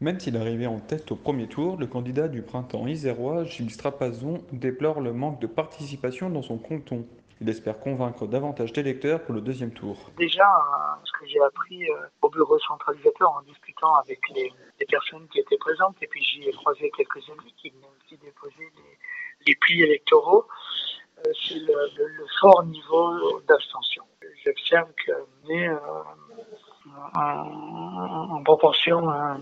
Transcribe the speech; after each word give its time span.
Même 0.00 0.20
s'il 0.20 0.36
arrivait 0.36 0.66
en 0.66 0.78
tête 0.78 1.10
au 1.10 1.16
premier 1.16 1.48
tour, 1.48 1.76
le 1.76 1.88
candidat 1.88 2.28
du 2.28 2.42
printemps 2.42 2.86
isérois, 2.86 3.42
Gilles 3.42 3.72
Strapazon, 3.72 4.44
déplore 4.52 5.00
le 5.00 5.12
manque 5.12 5.40
de 5.40 5.48
participation 5.48 6.30
dans 6.30 6.42
son 6.42 6.56
canton. 6.56 7.04
Il 7.40 7.48
espère 7.48 7.80
convaincre 7.80 8.28
davantage 8.28 8.72
d'électeurs 8.72 9.22
pour 9.24 9.34
le 9.34 9.40
deuxième 9.40 9.72
tour. 9.72 9.96
Déjà, 10.16 10.44
euh, 10.44 11.04
ce 11.04 11.12
que 11.18 11.26
j'ai 11.26 11.40
appris 11.40 11.90
euh, 11.90 11.96
au 12.22 12.30
bureau 12.30 12.58
centralisateur 12.60 13.30
en 13.30 13.42
discutant 13.42 13.92
avec 13.96 14.20
les, 14.34 14.52
personnes 14.88 15.26
qui 15.32 15.40
étaient 15.40 15.58
présentes, 15.58 15.96
et 16.00 16.06
puis 16.06 16.22
j'y 16.22 16.48
ai 16.48 16.52
croisé 16.52 16.90
quelques 16.96 17.28
amis 17.30 17.52
qui 17.56 17.70
venaient 17.70 17.90
aussi 18.00 18.16
déposer 18.18 18.70
les, 19.46 19.54
plis 19.56 19.82
électoraux, 19.82 20.46
euh, 21.26 21.32
c'est 21.42 21.58
le, 21.58 21.74
le, 21.96 22.26
fort 22.40 22.64
niveau 22.64 23.40
d'abstention. 23.48 24.04
J'observe 24.44 24.90
que 25.04 25.12
est 25.52 25.68
en, 27.14 28.42
proportion 28.44 29.08
à 29.08 29.36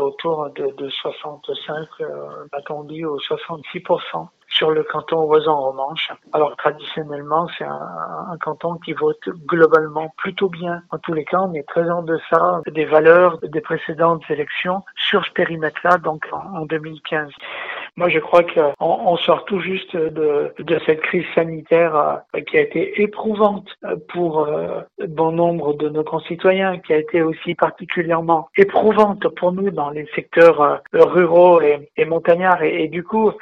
autour 0.00 0.50
de, 0.50 0.72
de 0.76 0.88
65, 0.88 1.88
euh, 2.00 2.06
attendu 2.52 3.04
aux 3.04 3.18
66% 3.18 4.28
sur 4.50 4.72
le 4.72 4.82
canton 4.82 5.26
voisin 5.26 5.52
romanche. 5.52 6.10
Alors 6.32 6.56
traditionnellement, 6.56 7.48
c'est 7.56 7.64
un, 7.64 8.36
canton 8.40 8.76
qui 8.84 8.92
vote 8.92 9.28
globalement 9.46 10.12
plutôt 10.16 10.48
bien. 10.48 10.82
En 10.90 10.98
tous 10.98 11.12
les 11.12 11.24
cas, 11.24 11.38
on 11.38 11.54
est 11.54 11.66
très 11.68 11.88
en 11.88 12.02
deçà 12.02 12.60
des 12.66 12.84
valeurs 12.84 13.38
des 13.38 13.60
précédentes 13.60 14.22
élections 14.28 14.82
sur 14.96 15.24
ce 15.24 15.30
périmètre-là, 15.32 15.98
donc 15.98 16.26
en 16.32 16.66
2015. 16.66 17.30
Moi, 17.96 18.08
je 18.08 18.18
crois 18.18 18.42
qu'on 18.42 18.74
on 18.80 19.16
sort 19.16 19.44
tout 19.44 19.60
juste 19.60 19.96
de, 19.96 20.52
de 20.58 20.80
cette 20.86 21.00
crise 21.00 21.24
sanitaire 21.34 22.22
euh, 22.34 22.40
qui 22.40 22.56
a 22.56 22.60
été 22.60 23.02
éprouvante 23.02 23.68
pour 24.08 24.40
euh, 24.40 24.80
bon 25.08 25.32
nombre 25.32 25.74
de 25.74 25.88
nos 25.88 26.04
concitoyens, 26.04 26.78
qui 26.78 26.92
a 26.92 26.98
été 26.98 27.22
aussi 27.22 27.54
particulièrement 27.54 28.48
éprouvante 28.56 29.28
pour 29.36 29.52
nous 29.52 29.70
dans 29.70 29.90
les 29.90 30.06
secteurs 30.14 30.60
euh, 30.60 30.76
ruraux 30.94 31.60
et, 31.60 32.04
montagnards 32.04 32.62
et, 32.62 32.84
et, 32.84 32.88
du 32.88 33.04
coup 33.04 33.32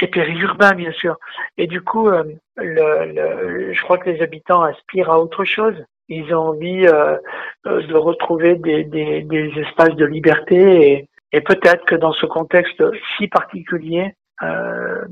et 0.00 0.06
périurbains 0.06 0.74
bien 0.74 0.92
sûr. 0.92 1.16
Et 1.58 1.66
du 1.66 1.80
coup, 1.80 2.08
le, 2.08 2.36
le, 2.56 3.72
je 3.72 3.82
crois 3.82 3.98
que 3.98 4.10
les 4.10 4.22
habitants 4.22 4.62
aspirent 4.62 5.10
à 5.10 5.20
autre 5.20 5.44
chose. 5.44 5.74
Ils 6.08 6.34
ont 6.34 6.48
envie 6.48 6.86
euh, 6.86 7.16
de 7.64 7.94
retrouver 7.94 8.56
des, 8.56 8.84
des, 8.84 9.22
des, 9.22 9.50
espaces 9.58 9.94
de 9.96 10.04
liberté 10.04 10.90
et, 10.90 11.08
et 11.34 11.40
peut-être 11.40 11.84
que 11.84 11.96
dans 11.96 12.12
ce 12.12 12.26
contexte 12.26 12.80
si 13.16 13.26
particulier, 13.26 14.14
euh, 14.42 15.04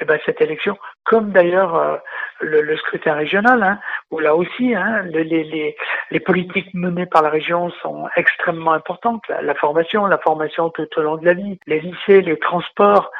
eh 0.00 0.04
ben 0.04 0.18
cette 0.26 0.40
élection, 0.40 0.76
comme 1.04 1.30
d'ailleurs 1.30 1.76
euh, 1.76 1.96
le, 2.40 2.62
le, 2.62 2.76
scrutin 2.78 3.14
régional, 3.14 3.62
hein, 3.62 3.78
où 4.10 4.18
là 4.18 4.34
aussi 4.34 4.74
hein, 4.74 5.02
les, 5.02 5.22
les, 5.22 5.76
les, 6.10 6.20
politiques 6.20 6.74
menées 6.74 7.06
par 7.06 7.22
la 7.22 7.30
région 7.30 7.70
sont 7.80 8.08
extrêmement 8.16 8.72
importantes. 8.72 9.22
La, 9.28 9.54
formation, 9.54 10.06
la 10.06 10.18
formation 10.18 10.68
tout 10.70 10.88
au 10.96 11.02
long 11.02 11.16
de 11.16 11.24
la 11.24 11.34
vie, 11.34 11.60
les 11.68 11.78
lycées, 11.78 12.22
les 12.22 12.40
transports, 12.40 13.12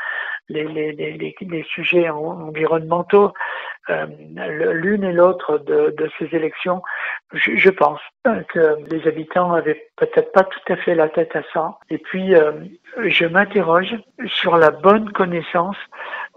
les, 0.48 0.66
les 0.66 1.62
sujets 1.72 2.10
environnementaux, 2.10 3.32
euh, 3.90 4.06
l'une 4.72 5.04
et 5.04 5.12
l'autre 5.12 5.58
de, 5.58 5.94
de, 5.96 6.10
ces 6.18 6.34
élections, 6.36 6.82
je, 7.34 7.70
pense 7.70 8.00
que 8.24 8.76
les 8.90 9.06
habitants 9.08 9.52
avaient 9.52 9.88
peut-être 9.96 10.32
pas 10.32 10.44
tout 10.44 10.72
à 10.72 10.76
fait 10.76 10.94
la 10.94 11.08
tête 11.08 11.34
à 11.34 11.42
ça. 11.52 11.78
Et 11.90 11.98
puis, 11.98 12.34
euh, 12.34 12.52
je 13.06 13.24
m'interroge 13.24 13.94
sur 14.26 14.56
la 14.56 14.70
bonne 14.70 15.10
connaissance 15.12 15.76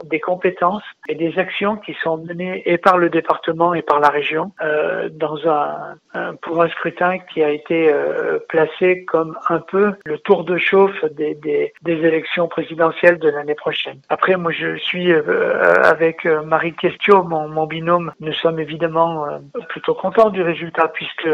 des 0.06 0.20
compétences 0.20 0.84
et 1.08 1.16
des 1.16 1.38
actions 1.38 1.78
qui 1.78 1.96
sont 2.02 2.18
menées 2.18 2.64
et 2.66 2.78
par 2.78 2.98
le 2.98 3.10
département 3.10 3.74
et 3.74 3.82
par 3.82 4.00
la 4.00 4.10
région 4.10 4.52
euh, 4.62 5.10
dans 5.10 5.48
un, 5.48 5.96
un, 6.14 6.36
pour 6.36 6.62
un 6.62 6.70
scrutin 6.70 7.20
qui 7.20 7.44
a 7.44 7.50
été 7.50 7.92
euh, 7.92 8.40
placé 8.50 9.06
comme 9.06 9.38
un 9.50 9.60
peu 9.60 9.94
le 10.06 10.18
tour 10.20 10.44
de 10.44 10.58
chauffe 10.58 11.04
des, 11.14 11.36
des, 11.36 11.74
des 11.82 11.94
élections 11.94 12.48
présidentielles 12.48 13.20
de 13.20 13.30
l'année 13.30 13.56
prochaine. 13.56 14.00
Après, 14.10 14.38
moi, 14.38 14.52
je 14.52 14.78
suis 14.78 15.12
euh, 15.12 15.82
avec 15.84 16.26
euh, 16.26 16.44
Marie 16.44 16.74
Questio, 16.74 17.24
mon, 17.24 17.48
mon, 17.48 17.66
binôme. 17.66 18.12
Nous 18.20 18.34
sommes 18.34 18.60
évidemment 18.60 19.26
euh, 19.26 19.40
plutôt 19.70 19.94
contents 19.94 20.30
du 20.30 20.42
résultat 20.42 20.88
puisque 20.90 21.30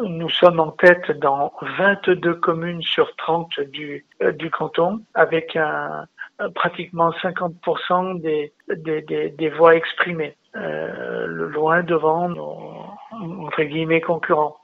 nous 0.00 0.28
sommes 0.30 0.60
en 0.60 0.70
tête 0.70 1.10
dans 1.18 1.52
22 1.78 2.34
communes 2.34 2.82
sur 2.82 3.14
30 3.16 3.60
du, 3.60 4.04
du 4.34 4.50
canton 4.50 5.00
avec 5.14 5.56
un, 5.56 6.06
pratiquement 6.54 7.10
50% 7.22 8.20
des, 8.20 8.52
des, 8.74 9.02
des, 9.02 9.30
des, 9.30 9.50
voix 9.50 9.74
exprimées, 9.76 10.36
euh, 10.56 11.26
loin 11.26 11.82
devant 11.82 12.28
nos 12.28 12.82
entre 13.12 13.62
guillemets 13.62 14.00
concurrents. 14.00 14.56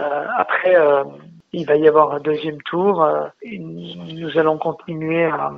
Euh, 0.00 0.26
après, 0.36 0.76
euh, 0.76 1.04
il 1.52 1.66
va 1.66 1.76
y 1.76 1.88
avoir 1.88 2.12
un 2.12 2.20
deuxième 2.20 2.60
tour. 2.62 3.02
Euh, 3.02 3.26
nous 3.58 4.38
allons 4.38 4.58
continuer 4.58 5.24
à, 5.24 5.52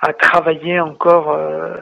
à 0.00 0.12
travailler 0.12 0.80
encore 0.80 1.32
euh, 1.32 1.74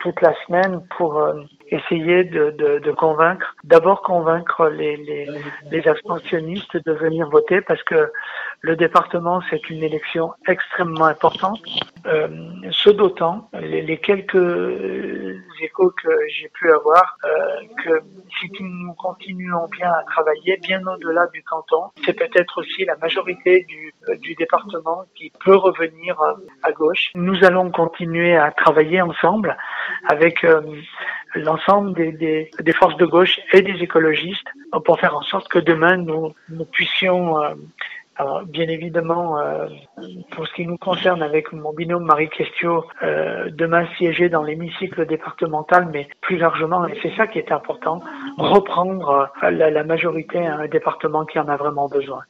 toute 0.00 0.20
la 0.20 0.34
semaine 0.46 0.80
pour 0.96 1.22
essayer 1.68 2.24
de, 2.24 2.50
de, 2.50 2.78
de 2.78 2.92
convaincre, 2.92 3.54
d'abord 3.64 4.02
convaincre 4.02 4.68
les, 4.68 4.96
les, 4.96 5.28
les 5.70 5.88
abstentionnistes 5.88 6.76
de 6.84 6.92
venir 6.92 7.28
voter 7.28 7.60
parce 7.60 7.82
que 7.82 8.10
le 8.60 8.76
département, 8.76 9.40
c'est 9.50 9.70
une 9.70 9.82
élection 9.82 10.32
extrêmement 10.46 11.04
importante. 11.04 11.60
Euh, 12.06 12.28
ce 12.70 12.90
d'autant, 12.90 13.48
les, 13.60 13.82
les, 13.82 13.98
quelques 13.98 14.34
échos 15.62 15.92
que 16.02 16.10
j'ai 16.28 16.48
pu 16.48 16.72
avoir, 16.72 17.18
euh, 17.24 17.28
que 17.84 18.02
si 18.40 18.50
nous 18.60 18.94
continuons 18.94 19.66
bien 19.70 19.90
à 19.90 20.02
travailler, 20.04 20.58
bien 20.62 20.80
au-delà 20.86 21.26
du 21.28 21.42
canton, 21.42 21.84
c'est 22.04 22.14
peut-être 22.14 22.58
aussi 22.58 22.84
la 22.84 22.96
majorité 22.96 23.64
du, 23.68 23.92
du 24.18 24.34
département 24.34 25.04
qui 25.14 25.32
peut 25.44 25.56
revenir 25.56 26.18
à 26.62 26.72
gauche. 26.72 27.10
Nous 27.14 27.44
allons 27.44 27.70
continuer 27.70 28.36
à 28.36 28.50
travailler 28.50 29.00
ensemble 29.02 29.56
avec 30.08 30.44
euh, 30.44 30.60
l'ensemble 31.34 31.94
des, 31.94 32.12
des, 32.12 32.50
des, 32.58 32.72
forces 32.72 32.96
de 32.96 33.06
gauche 33.06 33.38
et 33.52 33.62
des 33.62 33.82
écologistes 33.82 34.48
pour 34.84 34.98
faire 34.98 35.16
en 35.16 35.22
sorte 35.22 35.48
que 35.48 35.58
demain 35.58 35.96
nous, 35.96 36.34
nous 36.48 36.64
puissions 36.64 37.42
euh, 37.42 37.54
alors, 38.20 38.44
bien 38.44 38.66
évidemment, 38.66 39.38
euh, 39.38 39.68
pour 40.32 40.44
ce 40.48 40.52
qui 40.54 40.66
nous 40.66 40.76
concerne 40.76 41.22
avec 41.22 41.52
mon 41.52 41.72
binôme 41.72 42.04
Marie 42.04 42.28
Questio, 42.28 42.84
euh, 43.04 43.48
demain 43.52 43.86
siéger 43.96 44.28
dans 44.28 44.42
l'hémicycle 44.42 45.06
départemental, 45.06 45.88
mais 45.92 46.08
plus 46.20 46.36
largement, 46.36 46.84
et 46.88 46.98
c'est 47.00 47.14
ça 47.16 47.28
qui 47.28 47.38
est 47.38 47.52
important, 47.52 48.00
reprendre 48.36 49.30
la, 49.40 49.70
la 49.70 49.84
majorité 49.84 50.44
à 50.44 50.56
un 50.56 50.66
département 50.66 51.24
qui 51.26 51.38
en 51.38 51.46
a 51.46 51.56
vraiment 51.56 51.88
besoin. 51.88 52.24